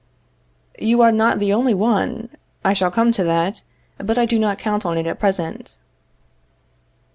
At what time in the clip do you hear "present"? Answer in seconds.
5.19-5.77